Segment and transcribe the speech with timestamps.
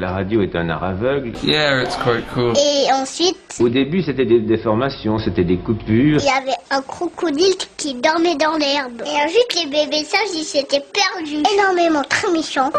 [0.00, 1.32] La radio est un art aveugle.
[1.42, 2.52] Yeah, it's quite cool.
[2.56, 6.20] Et ensuite, Au début, c'était des déformations, c'était des coupures.
[6.20, 9.02] il y avait un crocodile qui dormait dans l'herbe.
[9.04, 11.42] Et ensuite, les bébés sages, ils s'étaient perdus.
[11.52, 12.70] Énormément, très méchants.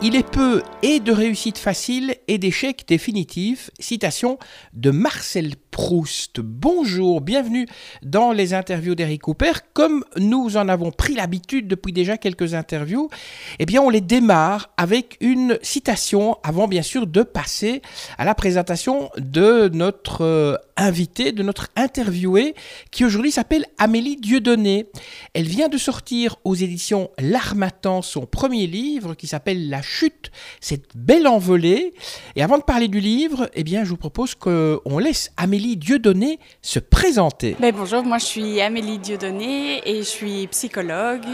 [0.00, 3.70] Il est peu et de réussite facile et d'échecs définitifs.
[3.80, 4.38] Citation
[4.74, 6.38] de Marcel Proust.
[6.38, 7.66] Bonjour, bienvenue
[8.04, 9.50] dans les interviews d'Eric Cooper.
[9.72, 13.10] Comme nous en avons pris l'habitude depuis déjà quelques interviews,
[13.58, 17.82] eh bien on les démarre avec une citation avant bien sûr de passer
[18.18, 22.54] à la présentation de notre euh, invité, de notre interviewé
[22.92, 24.86] qui aujourd'hui s'appelle Amélie Dieudonné.
[25.34, 30.96] Elle vient de sortir aux éditions L'Armatan son premier livre qui s'appelle La chute, cette
[30.96, 31.94] belle envolée.
[32.36, 36.38] Et avant de parler du livre, eh bien je vous propose qu'on laisse Amélie Dieudonné
[36.60, 37.56] se présenter.
[37.58, 41.24] Ben, bonjour, moi je suis Amélie Dieudonné et je suis psychologue.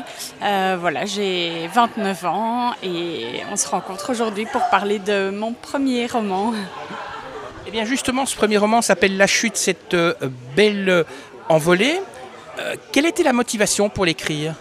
[0.43, 6.07] Euh, voilà, j'ai 29 ans et on se rencontre aujourd'hui pour parler de mon premier
[6.07, 6.53] roman.
[7.67, 10.15] Eh bien justement, ce premier roman s'appelle La chute, cette euh,
[10.57, 11.05] belle
[11.49, 12.01] envolée.
[12.59, 14.55] Euh, quelle était la motivation pour l'écrire?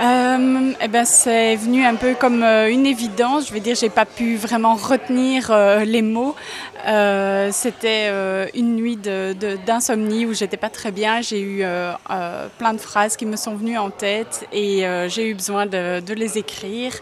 [0.00, 3.48] Euh, eh ben, c'est venu un peu comme euh, une évidence.
[3.48, 6.34] Je veux dire, j'ai pas pu vraiment retenir euh, les mots.
[6.86, 8.08] Euh, C'était
[8.54, 11.20] une nuit d'insomnie où j'étais pas très bien.
[11.20, 11.64] J'ai eu
[12.58, 16.38] plein de phrases qui me sont venues en tête et j'ai eu besoin de, les
[16.38, 16.92] écrire.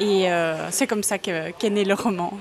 [0.00, 0.28] Et
[0.70, 2.32] c'est comme ça que- qu'est né le roman.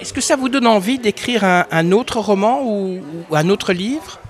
[0.00, 3.00] Est-ce que ça vous donne envie d'écrire un, autre roman ou
[3.32, 4.20] un autre livre?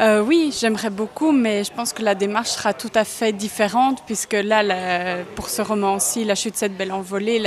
[0.00, 4.02] Euh, oui, j'aimerais beaucoup, mais je pense que la démarche sera tout à fait différente,
[4.06, 7.38] puisque là, pour ce roman-ci, La chute de cette belle envolée,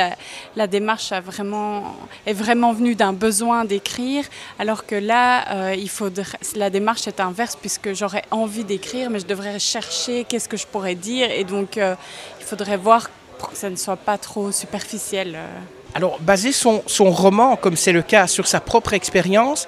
[0.55, 4.25] la, démarche a vraiment, est vraiment venue d'un besoin d'écrire,
[4.59, 9.19] alors que là, euh, il faudrait, la démarche est inverse, puisque j'aurais envie d'écrire, mais
[9.19, 11.95] je devrais chercher qu'est-ce que je pourrais dire, et donc euh,
[12.39, 15.37] il faudrait voir pour que ça ne soit pas trop superficiel.
[15.93, 19.65] Alors, baser son, son roman, comme c'est le cas, sur sa propre expérience,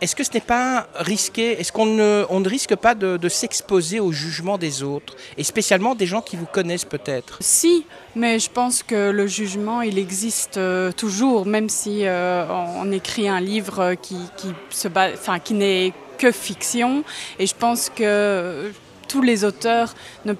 [0.00, 3.28] est-ce que ce n'est pas risqué Est-ce qu'on ne, on ne risque pas de, de
[3.28, 7.38] s'exposer au jugement des autres Et spécialement des gens qui vous connaissent peut-être?
[7.40, 7.84] Si,
[8.16, 13.28] mais je pense que le jugement, il existe euh, toujours, même si euh, on, écrit
[13.28, 17.04] un livre qui, qui, se enfin, qui n'est que fiction.
[17.38, 18.70] Et je pense que euh,
[19.08, 19.94] tous les auteurs
[20.24, 20.34] ne-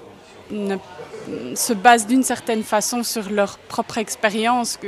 [1.55, 4.79] se basent d'une certaine façon sur leur propre expérience.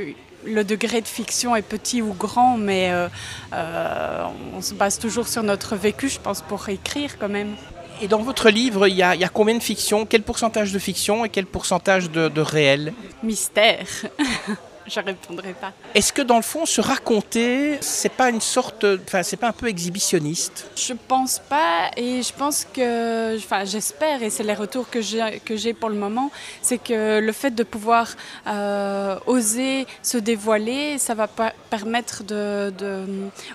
[0.45, 3.07] Le degré de fiction est petit ou grand, mais euh,
[3.53, 7.55] euh, on se base toujours sur notre vécu, je pense, pour écrire quand même.
[8.01, 11.25] Et dans votre livre, il y y a combien de fiction Quel pourcentage de fiction
[11.25, 12.93] et quel pourcentage de, de réel?
[13.21, 13.87] Mystère.
[14.87, 15.71] je répondrai pas.
[15.95, 19.53] Est-ce que dans le fond, se raconter, c'est pas une sorte, enfin, c'est pas un
[19.53, 20.65] peu exhibitionniste?
[20.75, 25.41] Je pense pas et je pense que, enfin j'espère et c'est les retours que j'ai
[25.45, 28.15] que j'ai pour le moment, c'est que le fait de pouvoir
[28.47, 33.05] euh, oser se dévoiler, ça va permettre de, de-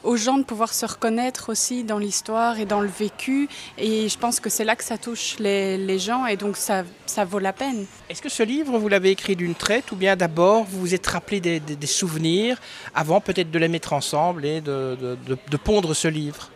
[0.03, 4.19] aux gens de pouvoir se reconnaître aussi dans l'histoire et dans le vécu et je
[4.19, 7.38] pense que c'est là que ça touche les, les gens et donc ça, ça vaut
[7.38, 7.87] la peine.
[8.09, 11.03] Est-ce que ce livre, vous l'avez écrit d'une traite ou bien d'abord vous vous êtes
[11.19, 12.56] rappelé des, des- des souvenirs
[12.95, 16.49] avant peut-être de les mettre ensemble et de, de- de- de pondre ce livre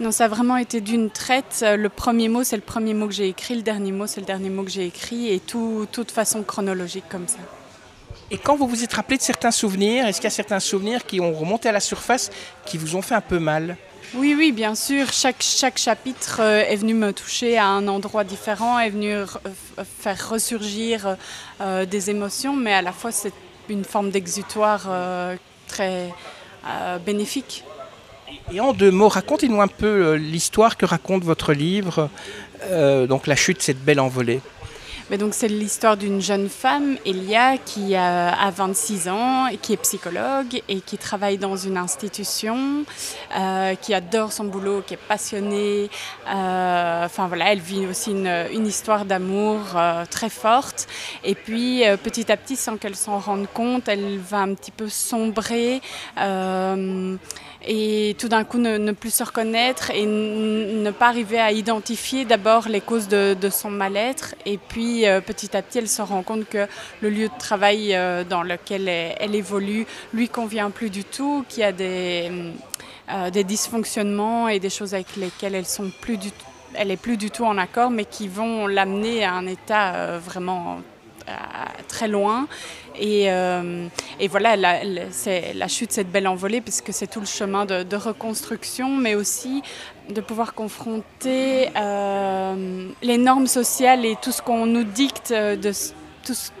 [0.00, 1.64] Non, ça a vraiment été d'une traite.
[1.66, 4.26] Le premier mot, c'est le premier mot que j'ai écrit, le dernier mot, c'est le
[4.26, 7.38] dernier mot que j'ai écrit, et tout, tout de façon chronologique comme ça.
[8.30, 11.06] Et quand vous vous êtes rappelé de certains souvenirs, est-ce qu'il y a certains souvenirs
[11.06, 12.30] qui ont remonté à la surface,
[12.66, 13.76] qui vous ont fait un peu mal?
[14.14, 15.12] Oui, oui, bien sûr.
[15.12, 19.38] Chaque, chaque chapitre euh, est venu me toucher à un endroit différent, est venu f-
[20.02, 21.16] faire ressurgir
[21.60, 23.32] euh, des émotions, mais à la fois c'est
[23.70, 25.36] une forme d'exutoire euh,
[25.66, 26.12] très
[26.66, 27.64] euh, bénéfique.
[28.52, 32.08] Et en deux mots, racontez-nous un peu euh, l'histoire que raconte votre livre,
[33.08, 34.40] donc la chute, cette belle envolée.
[35.16, 39.78] Donc c'est l'histoire d'une jeune femme, Elia, qui a, a 26 ans, et qui est
[39.78, 42.84] psychologue et qui travaille dans une institution,
[43.36, 45.88] euh, qui adore son boulot, qui est passionnée.
[46.28, 50.86] Euh, voilà, elle vit aussi une, histoire d'amour euh, très forte.
[51.24, 54.88] Et puis petit à petit, sans qu'elle s'en rende compte, elle va un petit peu
[54.88, 55.80] sombrer.
[57.66, 62.68] et tout d'un coup ne, plus se reconnaître et ne pas arriver à identifier d'abord
[62.68, 66.22] les causes de, de son mal-être et puis euh, petit à petit elle se rend
[66.22, 66.66] compte que
[67.00, 71.60] le lieu de travail euh, dans lequel elle, évolue lui convient plus du tout, qu'il
[71.60, 72.30] y a des,
[73.10, 78.04] euh, dysfonctionnements et des choses avec lesquelles elle est plus du tout en accord mais
[78.04, 80.78] qui vont l'amener à un état vraiment
[81.88, 82.46] très loin.
[82.98, 83.86] Et, euh,
[84.28, 89.14] voilà, la, la- chute, cette belle envolée, puisque c'est tout le chemin de, reconstruction, mais
[89.14, 89.62] aussi
[90.10, 95.72] de pouvoir confronter euh, les normes sociales et tout ce qu'on nous dicte de,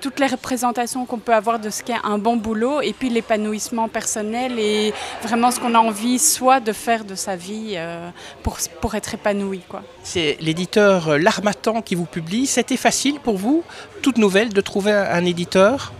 [0.00, 3.88] toutes les représentations qu'on peut avoir de ce qu'est un bon boulot et puis l'épanouissement
[3.88, 4.92] personnel et
[5.22, 8.10] vraiment ce qu'on a envie soit de faire de sa vie euh,
[8.42, 9.62] pour, pour être épanoui.
[10.02, 12.46] C'est l'éditeur L'Armatan qui vous publie.
[12.46, 13.62] C'était facile pour vous,
[14.02, 15.92] toute nouvelle, de trouver un éditeur?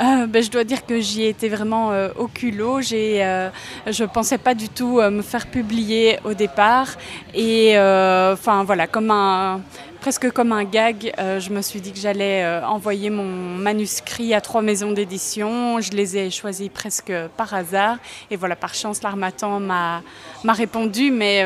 [0.00, 2.80] Euh, ben, je dois dire que j'y ai été vraiment euh, au culot.
[2.80, 3.50] J'ai, euh,
[3.86, 6.88] je ne pensais pas du tout me faire publier au départ.
[7.34, 9.60] Et enfin voilà, comme un,
[10.02, 14.60] presque comme un gag, je me suis dit que j'allais envoyer mon manuscrit à trois
[14.60, 15.80] maisons d'édition.
[15.80, 17.98] Je les ai choisis presque par hasard.
[18.28, 20.02] Et voilà, par chance, l'Armatan m'a,
[20.44, 21.44] répondu, mais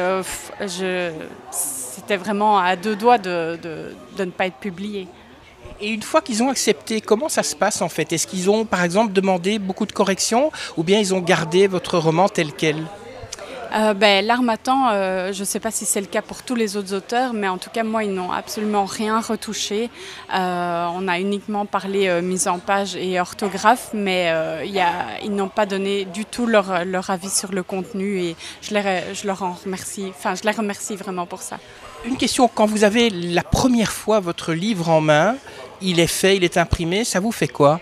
[0.60, 1.12] je,
[1.50, 5.06] c'était vraiment à deux doigts de, de, de ne pas être publié.
[5.78, 8.10] Et une fois qu'ils ont accepté, comment ça se passe en fait?
[8.14, 11.98] Est-ce qu'ils ont par exemple demandé beaucoup de corrections ou bien ils ont gardé votre
[11.98, 12.86] roman tel quel?
[13.74, 16.94] Euh, ben, euh, je ne sais pas si c'est le cas pour tous les autres
[16.94, 19.90] auteurs, mais en tout cas, moi, ils n'ont absolument rien retouché.
[20.34, 24.32] Euh, on a uniquement parlé mise en page et orthographe, mais
[24.64, 26.70] ils n'ont pas donné du tout leur,
[27.10, 30.06] avis sur le contenu et je leur en remercie.
[30.10, 31.58] Enfin, je les remercie vraiment pour ça.
[32.04, 35.36] Une question, quand vous avez la première fois votre livre en main,
[35.80, 37.80] il est fait, il est imprimé, ça vous fait quoi?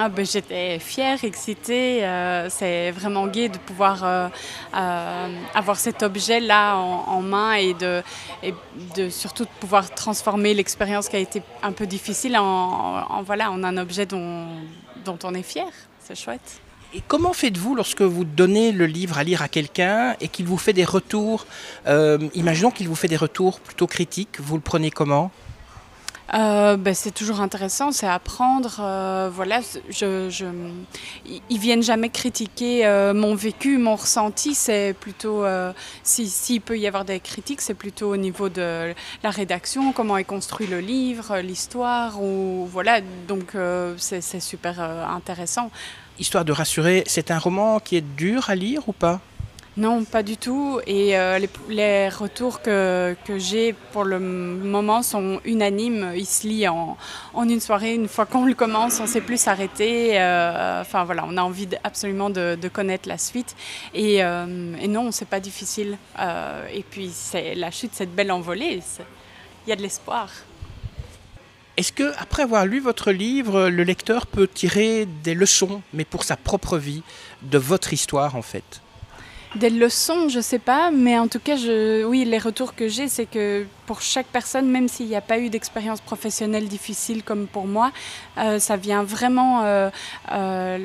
[0.00, 2.04] Ah ben, J'étais fière, excitée.
[2.04, 4.28] Euh, c'est vraiment gai de pouvoir euh,
[4.76, 11.18] euh, avoir cet objet-là en, main et de, surtout de pouvoir transformer l'expérience qui a
[11.18, 14.46] été un peu difficile en, voilà, en un objet dont,
[15.04, 15.66] dont on est fier.
[15.98, 16.60] C'est chouette.
[16.94, 20.58] Et comment faites-vous lorsque vous donnez le livre à lire à quelqu'un et qu'il vous
[20.58, 21.44] fait des retours
[21.86, 24.38] Imaginons qu'il vous fait des retours plutôt critiques.
[24.38, 25.32] Vous le prenez comment?
[26.34, 28.78] Euh, ben, c'est toujours intéressant, c'est apprendre.
[28.80, 30.28] Euh, voilà, je,
[31.48, 34.54] ils viennent jamais critiquer euh, mon vécu, mon ressenti.
[34.54, 35.44] C'est plutôt,
[36.02, 40.24] s'il peut y avoir des critiques, c'est plutôt au niveau de la rédaction, comment est
[40.24, 43.00] construit le livre, l'histoire, ou voilà.
[43.26, 43.56] Donc
[43.96, 45.70] c'est super intéressant.
[46.18, 49.20] Histoire de rassurer, c'est un roman qui est dur à lire ou pas?
[49.78, 50.80] Non, pas du tout.
[50.88, 51.38] Et euh,
[51.68, 56.14] les, retours que, que j'ai pour le moment sont unanimes.
[56.16, 56.96] Il se lit en,
[57.32, 57.94] en une soirée.
[57.94, 60.20] Une fois qu'on le commence, on ne sait plus s'arrêter.
[60.20, 63.54] Euh, enfin voilà, on a envie absolument de, connaître la suite.
[63.94, 65.96] Et, euh, et non, pas difficile.
[66.72, 67.12] et puis
[67.54, 68.80] la chute, cette belle envolée.
[69.64, 70.28] Il y a de l'espoir.
[71.76, 76.24] Est-ce que, après avoir lu votre livre, le lecteur peut tirer des leçons, mais pour
[76.24, 77.04] sa propre vie,
[77.42, 78.80] de votre histoire en fait?
[79.56, 83.08] Des leçons, je sais pas, mais en tout cas, je, oui, les retours que j'ai,
[83.08, 87.46] c'est que pour chaque personne, même s'il n'y a pas eu d'expérience professionnelle difficile comme
[87.46, 87.90] pour moi,
[88.36, 89.88] euh, ça vient vraiment euh,
[90.30, 90.76] euh,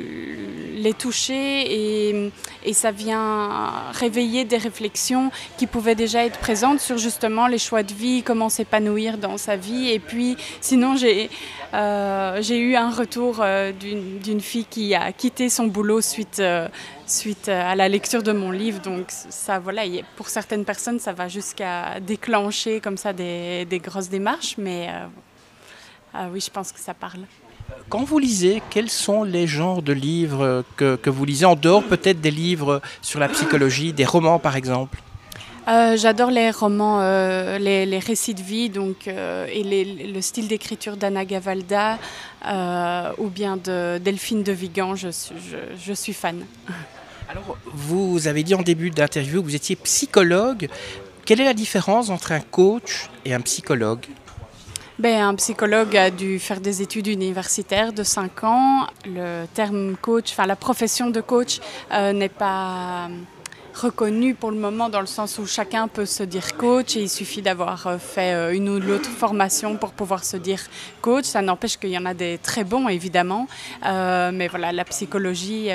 [0.74, 2.32] les toucher et,
[2.72, 7.94] ça vient réveiller des réflexions qui pouvaient déjà être présentes sur justement les choix de
[7.94, 9.92] vie, comment s'épanouir dans sa vie.
[9.92, 11.30] Et puis, sinon, j'ai
[12.48, 13.44] j'ai eu un retour
[13.80, 16.42] d'une fille qui a quitté son boulot suite
[17.06, 18.82] suite à la lecture de mon livre.
[18.82, 19.84] Donc ça, voilà,
[20.16, 25.06] pour certaines personnes, ça va jusqu'à déclencher comme ça des, grosses démarches, mais euh,
[26.14, 27.22] ah oui, je pense que ça parle.
[27.90, 31.84] Quand vous lisez, quels sont les genres de livres que, que vous lisez, en dehors
[31.84, 35.00] peut-être des livres sur la psychologie, des romans par exemple?
[35.68, 39.64] Euh, J'adore les romans, euh, les, récits de vie donc, et
[40.14, 41.98] le style d'écriture d'Anna Gavalda
[43.18, 46.46] ou bien de Delphine de Vigan, je, je, je suis fan.
[47.30, 50.68] Alors, vous avez dit en début d'interview que vous étiez psychologue.
[51.26, 54.06] Quelle est la différence entre un coach et un psychologue?
[55.00, 58.88] Ben, un psychologue a dû faire des études universitaires de 5 ans.
[59.06, 61.60] Le terme coach, enfin la profession de coach
[61.94, 63.08] euh, n'est pas
[63.74, 67.10] reconnu pour le moment dans le sens où chacun peut se dire coach et il
[67.10, 70.60] suffit d'avoir euh, fait euh, une ou l'autre formation pour pouvoir se dire
[71.02, 71.26] coach.
[71.26, 73.48] Ça n'empêche qu'il y en a des très bons évidemment,
[73.86, 75.70] euh, mais voilà, la psychologie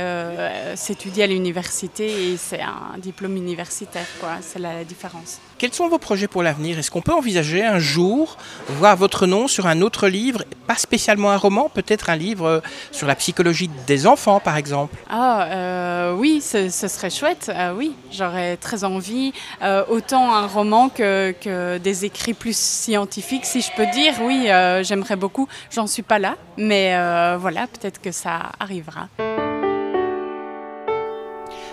[0.74, 4.36] s'étudie à l'université et c'est un diplôme universitaire, quoi.
[4.40, 5.40] C'est la, différence.
[5.58, 6.78] Quels sont vos projets pour l'avenir?
[6.78, 8.36] Est-ce qu'on peut envisager un jour
[8.68, 12.62] voir votre nom sur un autre livre, pas spécialement un roman, peut-être un livre
[12.92, 14.96] sur la psychologie des enfants par exemple?
[15.10, 19.32] Ah oui, ce, ce, serait chouette, oui j'aurais très envie.
[19.62, 24.14] Euh, autant un roman que, des écrits plus scientifiques, si je peux dire.
[24.22, 25.48] Oui, euh, j'aimerais beaucoup.
[25.70, 29.08] J'en suis pas là, mais euh, voilà, peut-être que ça arrivera.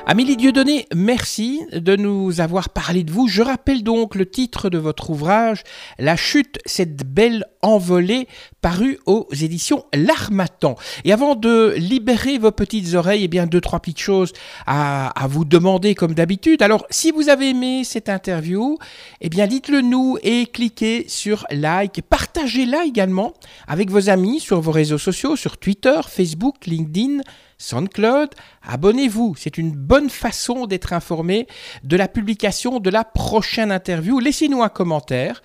[0.08, 3.28] Amélie Dieudonné, merci de nous avoir parlé de vous.
[3.28, 5.64] Je rappelle donc le titre de votre ouvrage,
[5.98, 8.28] La chute, cette belle envolée,
[8.62, 10.76] paru aux éditions L'Armatan.
[11.06, 14.32] Et avant de libérer vos petites oreilles, eh bien, deux, trois petites choses
[14.68, 16.62] à, à vous demander comme d'habitude.
[16.62, 18.78] Alors, si vous avez aimé cette interview,
[19.22, 22.04] eh bien, dites-le nous et cliquez sur like.
[22.08, 23.34] Partagez-la également
[23.68, 27.22] avec vos amis sur vos réseaux sociaux, sur Twitter, Facebook, LinkedIn,
[27.58, 28.30] SoundCloud.
[28.68, 31.48] Abonnez-vous, c'est une bonne façon d'être informé
[31.84, 34.20] de la publication de la prochaine interview.
[34.20, 35.42] Laissez-nous un commentaire.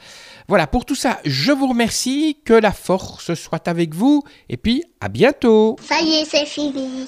[0.49, 4.83] Voilà, pour tout ça, je vous remercie, que la force soit avec vous, et puis
[5.01, 5.77] à bientôt.
[5.89, 7.07] Ça y est, c'est fini.